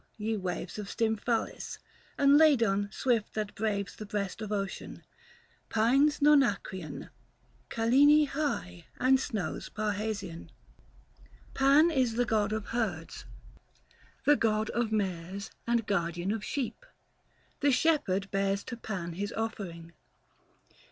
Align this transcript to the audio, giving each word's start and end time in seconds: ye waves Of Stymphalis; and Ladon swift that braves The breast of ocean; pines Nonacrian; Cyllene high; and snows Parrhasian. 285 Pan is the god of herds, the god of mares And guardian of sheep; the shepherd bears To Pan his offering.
ye 0.17 0.35
waves 0.35 0.79
Of 0.79 0.89
Stymphalis; 0.89 1.77
and 2.17 2.35
Ladon 2.39 2.89
swift 2.91 3.35
that 3.35 3.53
braves 3.53 3.95
The 3.95 4.05
breast 4.07 4.41
of 4.41 4.51
ocean; 4.51 5.03
pines 5.69 6.21
Nonacrian; 6.23 7.11
Cyllene 7.69 8.25
high; 8.27 8.87
and 8.97 9.19
snows 9.19 9.69
Parrhasian. 9.69 10.49
285 11.53 11.53
Pan 11.53 11.91
is 11.91 12.13
the 12.15 12.25
god 12.25 12.51
of 12.51 12.65
herds, 12.69 13.25
the 14.25 14.35
god 14.35 14.71
of 14.71 14.91
mares 14.91 15.51
And 15.67 15.85
guardian 15.85 16.31
of 16.31 16.43
sheep; 16.43 16.83
the 17.59 17.71
shepherd 17.71 18.31
bears 18.31 18.63
To 18.63 18.77
Pan 18.77 19.13
his 19.13 19.31
offering. 19.33 19.93